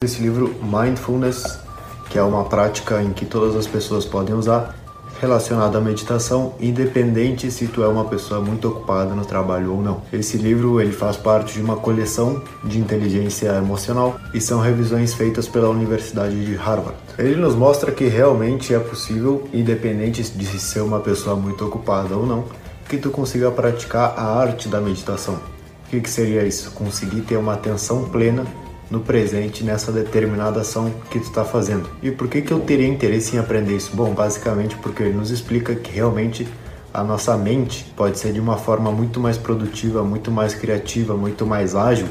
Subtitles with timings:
[0.00, 1.58] Esse livro, Mindfulness,
[2.08, 4.76] que é uma prática em que todas as pessoas podem usar,
[5.20, 10.00] relacionada à meditação, independente se tu é uma pessoa muito ocupada no trabalho ou não.
[10.12, 15.48] Esse livro ele faz parte de uma coleção de inteligência emocional e são revisões feitas
[15.48, 16.96] pela Universidade de Harvard.
[17.18, 22.24] Ele nos mostra que realmente é possível, independente de ser uma pessoa muito ocupada ou
[22.24, 22.44] não,
[22.88, 25.34] que tu consiga praticar a arte da meditação.
[25.34, 26.70] O que, que seria isso?
[26.70, 28.46] Conseguir ter uma atenção plena
[28.90, 31.88] no presente nessa determinada ação que tu está fazendo.
[32.02, 33.94] E por que, que eu teria interesse em aprender isso?
[33.94, 36.48] Bom, basicamente porque ele nos explica que realmente
[36.92, 41.46] a nossa mente pode ser de uma forma muito mais produtiva, muito mais criativa, muito
[41.46, 42.08] mais ágil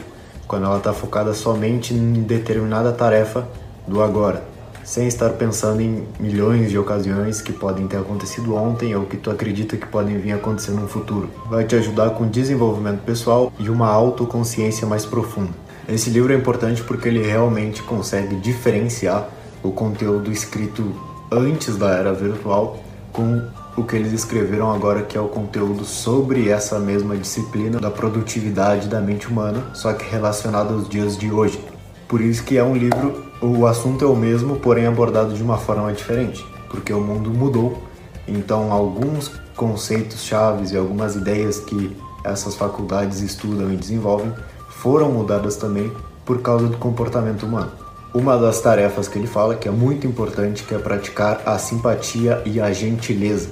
[0.48, 3.48] quando ela está focada somente em determinada tarefa
[3.86, 4.44] do agora,
[4.84, 9.30] sem estar pensando em milhões de ocasiões que podem ter acontecido ontem ou que tu
[9.30, 11.30] acredita que podem vir acontecer no futuro.
[11.50, 15.67] Vai te ajudar com desenvolvimento pessoal e uma autoconsciência mais profunda.
[15.88, 19.30] Esse livro é importante porque ele realmente consegue diferenciar
[19.64, 20.94] o conteúdo escrito
[21.32, 22.78] antes da era virtual
[23.14, 23.42] com
[23.78, 28.90] o que eles escreveram agora, que é o conteúdo sobre essa mesma disciplina da produtividade
[28.90, 31.64] da mente humana, só que relacionado aos dias de hoje.
[32.06, 35.58] Por isso que é um livro, o assunto é o mesmo, porém abordado de uma
[35.58, 37.82] forma diferente, porque o mundo mudou.
[38.28, 44.34] Então, alguns conceitos chaves e algumas ideias que essas faculdades estudam e desenvolvem
[44.78, 45.92] foram mudadas também
[46.26, 47.72] por causa do comportamento humano.
[48.14, 52.42] Uma das tarefas que ele fala que é muito importante que é praticar a simpatia
[52.46, 53.50] e a gentileza.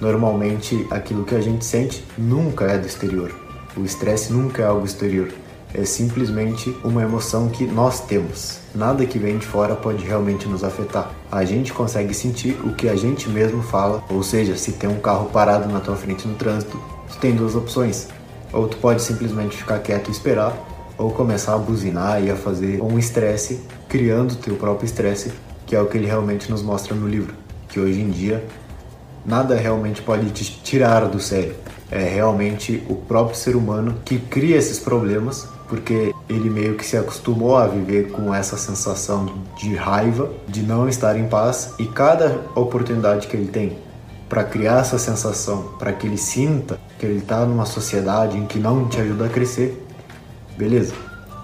[0.00, 3.34] Normalmente aquilo que a gente sente nunca é do exterior.
[3.76, 5.28] O estresse nunca é algo exterior.
[5.74, 8.60] É simplesmente uma emoção que nós temos.
[8.74, 11.10] Nada que vem de fora pode realmente nos afetar.
[11.30, 15.00] A gente consegue sentir o que a gente mesmo fala, ou seja, se tem um
[15.00, 16.80] carro parado na tua frente no trânsito,
[17.10, 18.08] tu tem duas opções
[18.52, 20.52] ou tu pode simplesmente ficar quieto e esperar,
[20.96, 25.32] ou começar a buzinar e a fazer um estresse, criando teu próprio estresse,
[25.66, 27.34] que é o que ele realmente nos mostra no livro.
[27.68, 28.44] Que hoje em dia
[29.24, 31.54] nada realmente pode te tirar do sério.
[31.90, 36.96] É realmente o próprio ser humano que cria esses problemas, porque ele meio que se
[36.96, 42.40] acostumou a viver com essa sensação de raiva, de não estar em paz, e cada
[42.54, 43.87] oportunidade que ele tem
[44.28, 48.58] para criar essa sensação, para que ele sinta que ele está numa sociedade em que
[48.58, 49.82] não te ajuda a crescer,
[50.56, 50.94] beleza.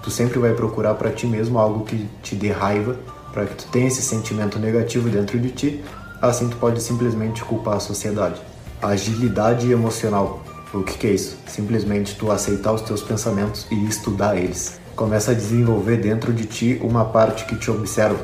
[0.03, 2.95] Tu sempre vai procurar para ti mesmo algo que te dê raiva,
[3.33, 5.83] para que tu tenha esse sentimento negativo dentro de ti,
[6.21, 8.39] assim tu pode simplesmente culpar a sociedade.
[8.81, 10.43] Agilidade emocional.
[10.73, 11.37] O que, que é isso?
[11.47, 14.79] Simplesmente tu aceitar os teus pensamentos e estudar eles.
[14.95, 18.23] Começa a desenvolver dentro de ti uma parte que te observa.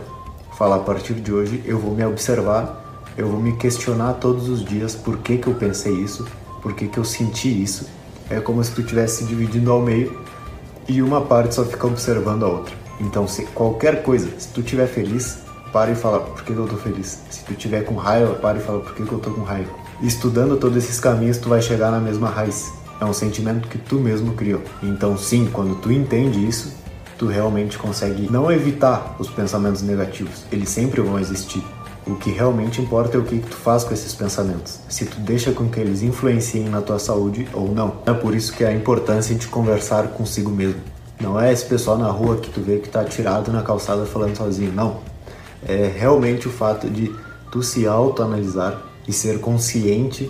[0.58, 2.81] Fala, a partir de hoje eu vou me observar
[3.18, 6.26] eu vou me questionar todos os dias por que, que eu pensei isso,
[6.62, 7.88] por que, que eu senti isso.
[8.30, 10.22] É como se tu estivesse dividindo ao meio
[10.88, 12.76] e uma parte só fica observando a outra.
[13.00, 15.40] Então, se qualquer coisa, se tu estiver feliz,
[15.74, 17.20] para e fala por que, que eu tô feliz.
[17.30, 19.72] Se tu estiver com raiva, para e fala por que, que eu tô com raiva.
[20.02, 22.72] Estudando todos esses caminhos, tu vai chegar na mesma raiz.
[23.00, 24.62] É um sentimento que tu mesmo criou.
[24.84, 26.74] Então, sim, quando tu entende isso,
[27.18, 30.46] tu realmente consegue não evitar os pensamentos negativos.
[30.52, 31.64] Eles sempre vão existir.
[32.12, 34.82] O que realmente importa é o que tu faz com esses pensamentos.
[34.90, 38.02] Se tu deixa com que eles influenciem na tua saúde ou não.
[38.06, 40.82] É por isso que é a importância de conversar consigo mesmo.
[41.22, 44.36] Não é esse pessoal na rua que tu vê que tá tirado na calçada falando
[44.36, 45.00] sozinho, não.
[45.66, 47.16] É realmente o fato de
[47.50, 50.30] tu se autoanalisar e ser consciente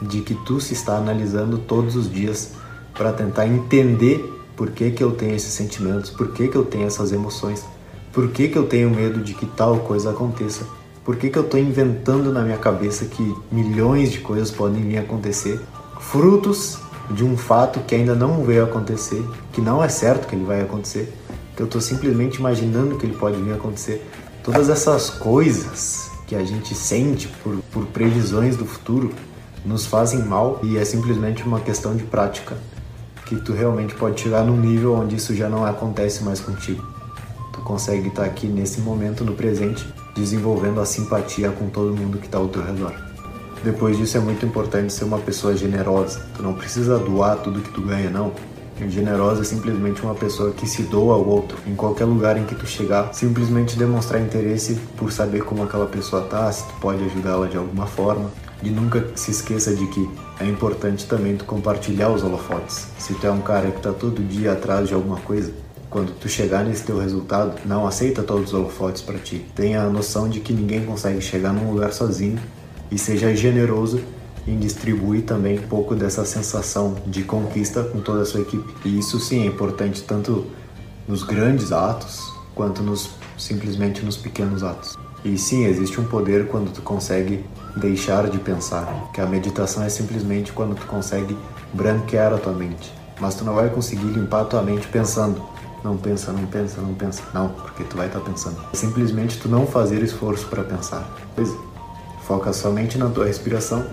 [0.00, 2.52] de que tu se está analisando todos os dias
[2.94, 4.22] para tentar entender
[4.56, 7.64] por que, que eu tenho esses sentimentos, por que, que eu tenho essas emoções,
[8.12, 10.77] por que, que eu tenho medo de que tal coisa aconteça
[11.08, 14.98] por que, que eu estou inventando na minha cabeça que milhões de coisas podem vir
[14.98, 15.58] acontecer,
[15.98, 16.80] frutos
[17.10, 20.60] de um fato que ainda não veio acontecer, que não é certo que ele vai
[20.60, 21.10] acontecer,
[21.56, 24.06] que eu estou simplesmente imaginando que ele pode vir acontecer.
[24.44, 29.10] Todas essas coisas que a gente sente por, por previsões do futuro
[29.64, 32.54] nos fazem mal e é simplesmente uma questão de prática
[33.24, 36.84] que tu realmente pode chegar num nível onde isso já não acontece mais contigo.
[37.54, 39.86] Tu consegue estar aqui nesse momento, no presente,
[40.18, 42.94] desenvolvendo a simpatia com todo mundo que está ao teu redor.
[43.62, 46.20] Depois disso é muito importante ser uma pessoa generosa.
[46.36, 48.32] Tu não precisa doar tudo que tu ganha, não.
[48.88, 51.58] Generosa é simplesmente uma pessoa que se doa ao outro.
[51.66, 56.22] Em qualquer lugar em que tu chegar, simplesmente demonstrar interesse por saber como aquela pessoa
[56.22, 58.30] tá, se tu pode ajudá-la de alguma forma.
[58.62, 62.88] E nunca se esqueça de que é importante também tu compartilhar os holofotes.
[62.98, 65.52] Se tu é um cara que tá todo dia atrás de alguma coisa,
[65.90, 69.44] quando tu chegar nesse teu resultado, não aceita todos os holofotes para ti.
[69.54, 72.38] Tenha a noção de que ninguém consegue chegar num lugar sozinho
[72.90, 74.00] e seja generoso
[74.46, 78.74] em distribuir também um pouco dessa sensação de conquista com toda a sua equipe.
[78.84, 80.46] E isso sim é importante tanto
[81.06, 84.96] nos grandes atos quanto nos simplesmente nos pequenos atos.
[85.24, 87.44] E sim, existe um poder quando tu consegue
[87.76, 91.36] deixar de pensar, que a meditação é simplesmente quando tu consegue
[91.72, 92.92] branquear a tua mente.
[93.20, 95.42] Mas tu não vai conseguir limpar a tua mente pensando.
[95.84, 97.22] Não pensa, não pensa, não pensa.
[97.32, 98.56] Não, porque tu vai estar tá pensando.
[98.72, 101.08] É simplesmente tu não fazer esforço para pensar.
[101.34, 101.54] Pois
[102.26, 103.86] foca somente na tua respiração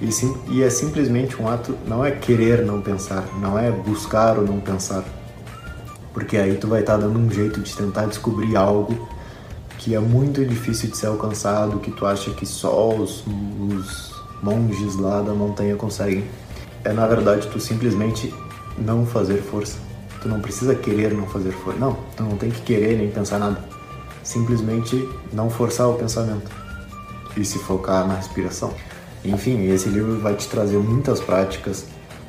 [0.00, 4.38] e, sim, e é simplesmente um ato, não é querer não pensar, não é buscar
[4.38, 5.04] ou não pensar.
[6.12, 9.08] Porque aí tu vai estar tá dando um jeito de tentar descobrir algo
[9.76, 14.96] que é muito difícil de ser alcançado, que tu acha que só os, os monges
[14.96, 16.24] lá da montanha conseguem.
[16.84, 18.32] É na verdade tu simplesmente
[18.76, 19.78] não fazer força.
[20.20, 21.78] Tu não precisa querer não fazer força.
[21.78, 23.62] Não, tu não tem que querer nem pensar nada.
[24.22, 26.50] Simplesmente não forçar o pensamento
[27.36, 28.72] e se focar na respiração.
[29.24, 31.86] Enfim, esse livro vai te trazer muitas práticas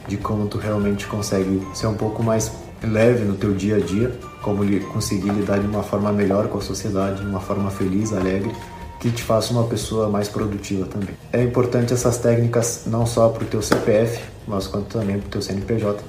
[0.08, 2.52] de como tu realmente consegue ser um pouco mais
[2.84, 6.62] leve no teu dia a dia, como conseguir lidar de uma forma melhor com a
[6.62, 8.52] sociedade, de uma forma feliz, alegre,
[9.00, 11.16] que te faça uma pessoa mais produtiva também.
[11.32, 15.30] É importante essas técnicas não só para o teu CPF, mas quanto também para o
[15.30, 16.02] teu CNPJ.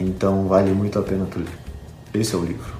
[0.00, 1.48] Então vale muito a pena tu ler.
[2.12, 2.73] Esse é o livro.